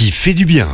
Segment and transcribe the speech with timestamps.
[0.00, 0.66] qui fait du bien.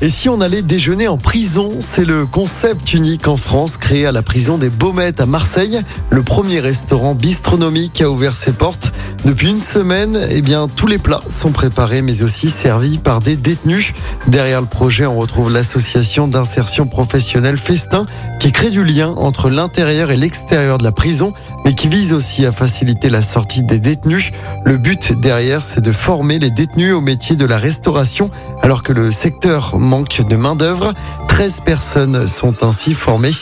[0.00, 4.10] Et si on allait déjeuner en prison, c'est le concept unique en France créé à
[4.10, 5.80] la prison des Baumettes à Marseille.
[6.10, 8.90] Le premier restaurant bistronomique a ouvert ses portes.
[9.24, 13.36] Depuis une semaine, eh bien, tous les plats sont préparés mais aussi servis par des
[13.36, 13.92] détenus.
[14.26, 18.06] Derrière le projet, on retrouve l'association d'insertion professionnelle Festin
[18.40, 22.44] qui crée du lien entre l'intérieur et l'extérieur de la prison mais qui vise aussi
[22.44, 24.32] à faciliter la sortie des détenus.
[24.64, 28.28] Le but derrière, c'est de former les détenus au métier de la restauration
[28.80, 30.94] que le secteur manque de main-d'œuvre.
[31.28, 33.32] 13 personnes sont ainsi formées.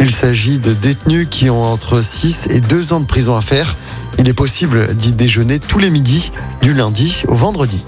[0.00, 3.76] Il s'agit de détenus qui ont entre 6 et 2 ans de prison à faire.
[4.18, 7.84] Il est possible d'y déjeuner tous les midis, du lundi au vendredi.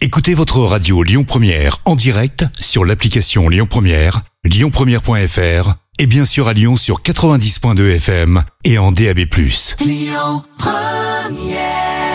[0.00, 6.48] Écoutez votre radio Lyon Première en direct sur l'application Lyon Première, lyonpremière.fr et bien sûr
[6.48, 9.20] à Lyon sur 90.2 FM et en DAB+.
[9.80, 12.11] Lyon Première